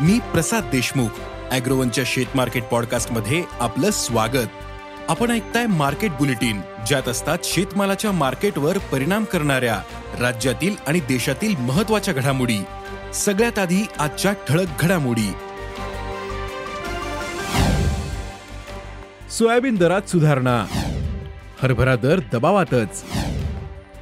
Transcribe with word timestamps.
मी 0.00 0.18
प्रसाद 0.18 0.64
देशमुख 0.72 1.08
अॅग्रोवनच्या 1.50 2.04
शेत 2.06 2.26
मार्केट 2.34 2.62
पॉडकास्टमध्ये 2.62 3.44
आपलं 3.60 3.90
स्वागत. 3.90 4.48
आपण 5.08 5.30
ऐकताय 5.30 5.66
मार्केट 5.66 6.10
बुलेटिन 6.10 6.60
ज्यात 6.86 7.08
असतात 7.08 7.38
शेतमालाच्या 7.44 8.12
मार्केटवर 8.12 8.78
परिणाम 8.78 9.24
करणाऱ्या 9.24 9.82
राज्यातील 10.20 10.76
आणि 10.86 11.00
देशातील 11.00 11.56
महत्त्वाच्या 11.56 12.14
घडामोडी. 12.14 12.64
सगळ्यात 13.14 13.58
आधी 13.58 13.86
आजच्या 13.98 14.32
ठळक 14.32 14.66
घडामोडी. 14.80 15.32
सोयाबीन 19.30 19.76
दरात 19.76 20.08
सुधारणा. 20.08 20.66
हरभरा 21.62 21.96
दर 21.96 22.20
दबावातच. 22.32 23.04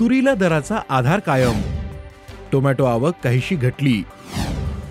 तुरीला 0.01 0.35
दराचा 0.35 0.79
आधार 0.89 1.19
कायम. 1.19 1.63
टोमॅटो 2.53 2.85
आवक 2.85 3.15
काहीशी 3.25 3.55
घटली. 3.55 4.03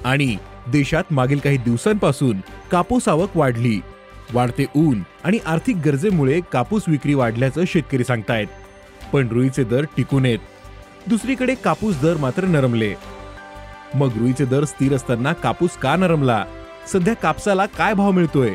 आणि 0.06 0.38
देशात 0.68 1.04
मागील 1.12 1.40
काही 1.40 1.58
दिवसांपासून 1.58 2.38
कापूस 2.72 3.08
आवक 3.08 3.38
वाढली. 3.38 3.82
वाढते 4.34 4.66
ऊन 4.76 5.04
आणि 5.24 5.40
आर्थिक 5.46 5.76
गरजेमुळे 5.86 6.42
कापूस 6.54 6.82
विक्री 6.88 7.14
वाढल्याचं 7.14 7.64
शेतकरी 7.68 8.04
सांगतायत. 8.04 8.48
पण 9.14 9.28
रुईचे 9.28 9.64
दर 9.64 9.84
टिकून 9.98 10.26
येत 10.26 10.40
दुसरीकडे 11.08 11.56
कापूस 11.56 12.02
दर 12.02 12.18
मात्र 12.18 12.46
नरमले. 12.46 12.94
मग 13.96 14.10
रुईचे 14.18 14.46
दर 14.46 14.64
स्थिर 14.64 14.96
असताना 14.96 15.34
कापूस 15.34 15.70
का 15.70 15.96
नरमला? 15.96 16.46
सध्या 16.94 17.14
कापसाला 17.14 17.66
काय 17.66 17.94
भाव 17.94 18.12
मिळतोय? 18.12 18.54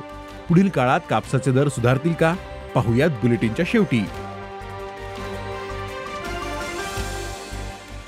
पुढील 0.49 0.69
काळात 0.69 1.01
कापसाचे 1.11 1.53
दर 1.53 1.69
सुधारतील 1.69 2.13
का? 2.13 2.35
पाहुयात 2.75 3.11
बुलेटिनच्या 3.11 3.65
शेवटी. 3.69 4.05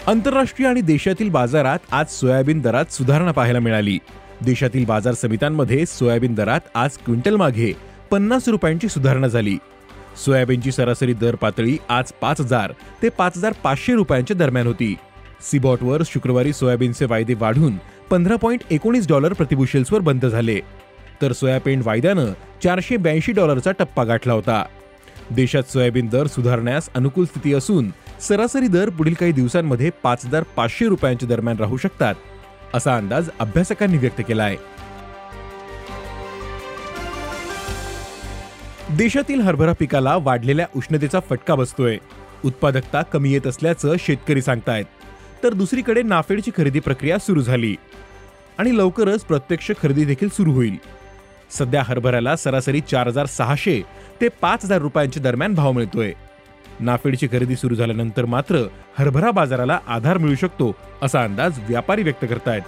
आंतरराष्ट्रीय 0.09 0.69
आणि 0.69 0.81
देशातील 0.81 1.28
बाजारात 1.31 1.78
आज 1.92 2.06
सोयाबीन 2.11 2.61
दरात 2.61 2.92
सुधारणा 2.92 3.31
पाहायला 3.31 3.59
मिळाली. 3.59 3.98
देशातील 4.45 4.84
बाजार 4.84 5.15
समित्यांमध्ये 5.15 5.87
सोयाबीन 5.87 6.34
दरात 6.34 6.61
आज 6.75 6.91
क्विंटल 7.06 7.37
मागे 7.37 7.73
पन्नास 8.11 8.48
रुपयांची 8.48 8.89
सुधारणा 8.89 9.27
झाली. 9.27 9.56
सोयाबीनची 10.25 10.73
सरासरी 10.73 11.12
दर 11.12 11.34
पातळी 11.34 11.77
आज 11.89 12.12
पाच 12.12 12.41
हजार 12.41 12.73
ते 13.03 13.09
पाच 13.09 13.37
हजार 13.37 13.53
पाचशे 13.65 13.95
रुपयांच्या 13.95 14.37
दरम्यान 14.37 14.67
होती. 14.67 14.95
सिबॉटवर 15.50 16.03
शुक्रवारी 16.06 16.53
सोयाबीनचे 16.53 17.05
वायदे 17.05 17.34
वाढून 17.34 17.77
पंधरा 18.11 18.37
पॉईंट 18.37 18.61
एकोणीस 18.70 19.09
डॉलर 19.09 19.33
प्रतिबुशेल्सवर 19.33 20.00
बंद 20.00 20.27
झाले. 20.27 20.61
तर 21.22 21.33
सोयाबीन 21.33 21.83
वायद्यानं 21.84 22.33
चारशे 22.65 22.97
ब्याऐंशी 22.97 23.33
डॉलरचा 23.33 23.72
टप्पा 23.72 24.05
गाठला 24.05 24.33
होता. 24.33 24.65
देशात 25.31 25.62
सोयाबीन 25.62 26.06
दर 26.06 26.27
सुधारण्यास 26.27 26.89
अनुकूल 26.95 27.25
स्थिती 27.25 27.55
असून 27.55 27.89
सरासरी 28.21 28.69
दर 28.69 28.89
पुढील 28.89 29.15
काही 29.15 29.33
दिवसांमध्ये 29.33 29.91
पाच 30.03 30.25
हजार 30.27 30.43
पाचशे 30.57 30.87
रुपयांच्या 30.87 31.29
दरम्यान 31.29 31.57
राहू 31.59 31.77
शकतात 31.77 32.15
असा 32.75 32.97
अंदाज 32.97 33.29
अभ्यासकांनी 33.39 33.99
व्यक्त 33.99 34.21
केला 34.29 34.45
आहे 34.45 34.57
देशातील 38.97 39.41
हरभरा 39.41 39.73
पिकाला 39.73 40.17
वाढलेल्या 40.17 40.67
उष्णतेचा 40.77 41.21
फटका 41.21 41.55
बसतोय. 41.55 41.97
उत्पादकता 42.45 43.03
कमी 43.03 43.33
येत 43.33 43.47
असल्याचं 43.47 43.95
शेतकरी 44.01 44.43
सांगतायत. 44.43 44.84
तर 45.43 45.55
दुसरीकडे 45.55 46.03
नाफेडची 46.03 46.51
खरेदी 46.57 46.81
प्रक्रिया 46.81 47.19
सुरू 47.19 47.41
झाली 47.41 47.75
आणि 48.59 48.77
लवकरच 48.77 49.25
प्रत्यक्ष 49.25 49.71
खरेदी 49.83 50.05
देखील 50.05 50.28
सुरू 50.28 50.53
होईल. 50.53 50.77
सध्या 51.51 51.83
हरभऱ्याला 51.83 52.37
सरासरी 52.37 52.81
चार 52.81 53.07
हजार 53.07 53.27
सहाशे 53.27 53.81
ते 54.21 54.28
पाच 54.43 54.65
हजार 54.65 54.78
रुपयांच्या 54.78 55.23
दरम्यान 55.23 55.55
भाव 55.55 55.73
मिळतोय. 55.73 56.12
नाफेडची 56.81 57.27
खरेदी 57.27 57.56
सुरू 57.56 57.75
झाल्यानंतर 57.75 58.25
मात्र 58.25 58.66
हरभरा 58.99 59.31
बाजाराला 59.31 59.78
आधार 59.87 60.19
मिळू 60.19 60.34
शकतो 60.34 60.75
असा 61.03 61.22
अंदाज 61.25 61.59
व्यापारी 61.69 62.03
व्यक्त 62.03 62.25
करतायत. 62.25 62.62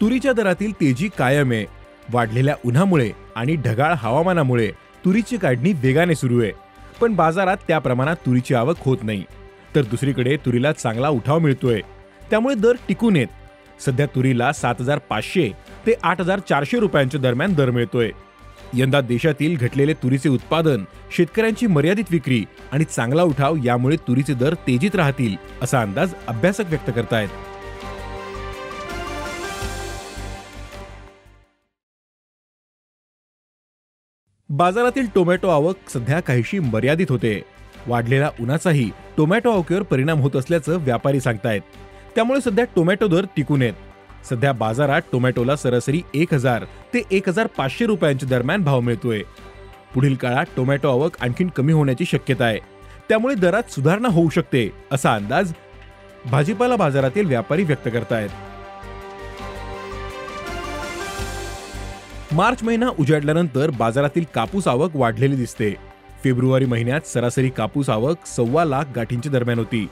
तुरीच्या 0.00 0.32
दरातील 0.32 0.72
तेजी 0.72 1.08
कायम 1.18 1.52
आहे. 1.52 1.64
वाढलेल्या 2.12 2.54
उन्हामुळे 2.66 3.10
आणि 3.36 3.56
ढगाळ 3.56 3.94
हवामानामुळे 3.96 4.70
तुरीची 5.04 5.36
काढणी 5.36 5.72
वेगाने 5.72 6.14
सुरू 6.14 6.42
आहे. 6.42 6.52
पण 7.00 7.14
बाजारात 7.14 7.56
त्या 7.68 7.78
प्रमाणात 7.78 8.16
तुरीची 8.16 8.54
आवक 8.54 8.76
होत 8.80 8.98
नाही. 9.02 9.24
तर 9.74 9.82
दुसरीकडे 9.82 10.36
तुरीला 10.36 10.72
चांगला 10.72 11.08
उठाव 11.08 11.38
मिळतोय. 11.38 11.80
त्यामुळे 12.30 12.54
दर 12.54 12.72
टिकून 12.88 13.16
येत 13.16 13.82
सध्या 13.86 14.06
तुरीला 14.06 14.52
सात 14.52 14.74
हजार 14.80 14.98
पाचशे 14.98 15.50
ते 15.86 15.94
आठ 16.02 16.20
हजार 16.20 16.38
चारशे 16.38 16.78
रुपयांच्या 16.78 17.20
दरम्यान 17.20 17.54
दर 17.54 17.70
मिळतोय. 17.70 18.10
यंदा 18.74 19.00
देशातील 19.00 19.56
घटलेले 19.56 19.94
तुरीचे 19.94 20.28
उत्पादन 20.28 20.84
शेतकऱ्यांची 21.16 21.66
मर्यादित 21.66 22.04
विक्री 22.10 22.44
आणि 22.72 22.84
चांगला 22.84 23.22
उठाव 23.22 23.56
यामुळे 23.64 23.96
तुरीचे 23.96 24.34
दर 24.34 24.54
तेजीत 24.54 24.94
राहतील 24.94 25.36
असा 25.62 25.80
अंदाज 25.80 26.14
अभ्यासक 26.26 26.64
व्यक्त 26.66 26.90
करतायत. 26.96 27.28
बाजारातील 34.48 35.06
टोमॅटो 35.14 35.48
आवक 35.48 35.76
सध्या 35.88 36.20
काहीशी 36.20 36.58
मर्यादित 36.58 37.06
होते. 37.08 37.42
वाढलेला 37.86 38.30
उन्हाचाही 38.40 38.90
टोमॅटो 39.16 39.50
आवकेवर 39.50 39.82
परिणाम 39.82 40.20
होत 40.20 40.36
असल्याचं 40.36 40.78
व्यापारी 40.78 41.20
सांगतायत. 41.20 41.60
त्यामुळे 42.14 42.40
सध्या 42.40 42.64
टोमॅटो 42.76 43.06
दर 43.08 43.24
टिकून 43.36 43.62
आहेत. 43.62 43.74
सध्या 44.30 44.52
बाजारात 44.52 45.02
टोमॅटोला 45.12 45.56
सरासरी 45.56 46.02
एक 46.14 46.34
हजार 46.34 46.64
ते 46.94 47.02
एक 47.10 47.28
हजार 47.28 47.46
पाचशे 47.46 47.86
रुपयांच्या 47.86 48.28
दरम्यान 48.28 48.62
भाव 48.62 48.80
मिळतोय. 48.80 49.22
पुढील 49.94 50.14
काळात 50.14 50.46
टोमॅटो 50.56 50.90
आवक 50.90 51.16
आणखीन 51.20 51.48
कमी 51.48 51.72
होण्याची 51.72 52.04
शक्यता 52.04 52.44
आहे. 52.44 52.58
त्यामुळे 53.08 53.34
दरात 53.34 53.70
सुधारणा 53.70 54.08
होऊ 54.08 54.28
शकते 54.28 54.70
असा 54.92 55.14
अंदाज 55.14 55.52
भाजीपाला 56.30 56.76
बाजारातील 56.76 57.26
व्यापारी 57.26 57.64
व्यक्त 57.64 57.88
करतायत. 57.88 58.28
मार्च 62.32 62.62
महिना 62.62 62.88
उजाडल्यानंतर 62.98 63.70
बाजारातील 63.70 64.24
कापूस 64.34 64.68
आवक 64.68 64.90
वाढलेली 64.94 65.36
दिसते. 65.36 65.74
फेब्रुवारी 66.24 66.64
महिन्यात 66.64 67.06
सरासरी 67.06 67.48
कापूस 67.48 67.90
आवक 67.90 68.26
सव्वा 68.26 68.64
लाख 68.64 68.84
गाठींच्या 68.96 69.32
दरम्यान 69.32 69.58
होती. 69.58 69.88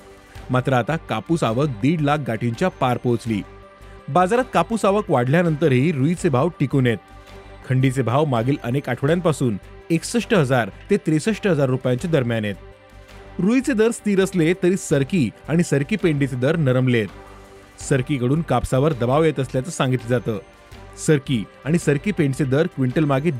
मात्र 0.50 0.72
आता 0.72 0.96
कापूस 0.96 1.44
आवक 1.44 1.68
दीड 1.82 2.00
लाख 2.00 2.18
गाठींच्या 2.18 2.68
पार 2.68 2.96
पोहोचली. 2.96 3.42
बाजारात 4.09 4.44
कापूस 4.54 4.84
आवक 4.84 5.10
वाढल्यानंतरही 5.10 5.92
रुईचे 5.92 6.28
भाव 6.28 6.48
टिकून 6.60 6.87
आहेत. 6.87 6.98
खंडीचे 7.69 8.03
भाव 8.03 8.25
मागील 8.25 8.56
अनेक 8.62 8.88
आठवड्यांपासून 8.88 9.56
एकसष्ट 9.91 10.34
हजार 10.34 10.70
ते 10.91 10.97
त्रेसष्ट 10.97 11.47
हजार 11.47 11.69
रुपयांच्या 11.69 12.10
दरम्यान 12.10 12.44
आहेत. 12.44 12.54
रुईचे 13.38 13.72
दर 13.72 13.91
स्थिर 13.91 14.22
असले 14.22 14.53
तरी 14.54 14.76
सरकी 14.76 15.31
आणि 15.48 15.62
सरकी 15.62 15.97
पेंडीचे 15.97 16.37
दर 16.37 16.56
नरमले 16.56 16.98
आहेत. 16.98 17.82
सरकीकडून 17.82 18.43
कापसावर 18.43 18.93
दबाव 18.93 19.25
येत 19.25 19.41
असल्याचं 19.41 19.70
सांगितलं 19.70 20.09
जातं. 20.09 20.38
सरकी 21.06 21.44
आणि 21.64 21.78
सरकी 21.78 22.12
पेंडचे 22.12 22.44
दर 22.44 22.66
क्विंटल 22.66 23.04
मागे 23.04 23.31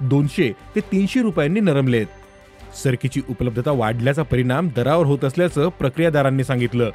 दोनशे 0.00 0.52
ते 0.74 0.80
तीनशे 0.80 1.22
रुपयांनी 1.22 1.60
नरमले 1.60 1.96
आहेत. 1.96 2.76
सरकीची 2.76 3.20
उपलब्धता 3.28 3.70
वाढल्याचा 3.70 4.22
परिणाम 4.22 4.68
दरावर 4.76 5.06
होत 5.06 5.24
असल्याचं 5.24 5.68
प्रक्रियादारांनी 5.68 6.44
सांगितलं. 6.44 6.90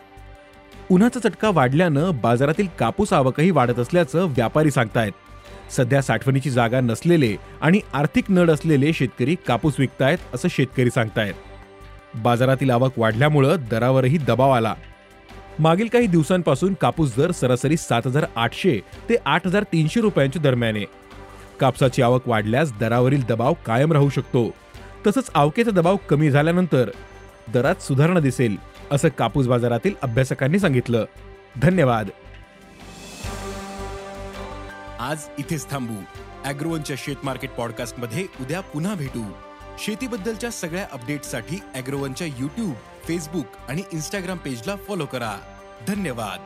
उन्हाचा 0.91 1.19
चटका 1.19 1.49
वाढल्यानं 1.49 2.11
बाजारातील 2.23 2.67
कापूस 2.79 3.13
आवकही 3.13 3.51
वाढत 3.51 3.79
असल्याचं 3.79 4.25
व्यापारी 4.25 4.71
सांगतायत. 4.71 5.11
सध्या 5.71 6.01
साठवणीची 6.01 6.49
जागा 6.49 6.79
नसलेले 6.79 7.35
आणि 7.61 7.79
आर्थिक 7.93 8.23
नड 8.29 8.51
असलेले 8.51 8.93
शेतकरी 8.93 9.35
कापूस 9.47 9.73
विकतायत 9.79 10.17
असं 10.33 10.47
शेतकरी 10.51 10.89
सांगतायत. 10.89 11.33
बाजारातील 12.15 12.69
आवक 12.69 12.91
वाढल्यामुळं 12.97 13.55
दरावरही 13.71 14.17
दबाव 14.17 14.51
आला. 14.51 14.75
मागील 15.59 15.87
काही 15.87 16.07
दिवसांपासून 16.07 16.73
कापूस 16.73 17.15
दर 17.15 17.31
सरासरी 17.31 17.77
सात 17.77 18.01
हजार 18.05 18.25
आठशे 18.35 18.79
ते 19.09 19.15
आठ 19.25 19.47
हजार 19.47 19.63
तीनशे 19.63 20.01
रुपयांच्या 20.01 20.41
दरम्यान 20.41 20.75
आहे. 20.75 20.85
कापसाची 21.59 22.01
आवक 22.01 22.27
वाढल्यास 22.27 22.77
दरावरील 22.79 23.23
दबाव 23.23 23.53
कायम 23.65 23.91
राहू 23.91 24.09
शकतो. 24.09 24.49
तसंच 25.07 25.31
आवकेचा 25.33 25.71
दबाव 25.71 25.95
कमी 26.09 26.31
झाल्यानंतर 26.31 26.89
दरात 27.53 27.75
सुधारणा 27.81 28.19
दिसेल. 28.19 28.74
असं 28.91 29.07
कापूस 29.07 29.47
बाजारातील 29.47 29.93
अभ्यासकांनी 30.01 30.59
सांगितलं. 30.59 31.05
धन्यवाद. 31.61 32.09
आज 34.99 35.19
इथेच 35.39 35.69
थांबू. 35.69 36.03
अॅग्रोवनच्या 36.45 36.95
शेत 36.99 37.15
मार्केट 37.23 37.51
पॉडकास्टमध्ये 37.51 38.27
उद्या 38.41 38.61
पुन्हा 38.61 38.95
भेटू. 38.95 39.23
शेतीबद्दलच्या 39.79 40.49
सगळ्या 40.49 40.87
अपडेट्ससाठी 40.91 41.59
अॅग्रोवनच्या 41.73 42.27
युट्यूब 42.27 42.73
फेसबुक 43.07 43.45
आणि 43.69 43.81
इंस्टाग्राम 43.93 44.37
पेजला 44.37 44.75
फॉलो 44.75 45.05
करा. 45.05 45.35
धन्यवाद. 45.87 46.39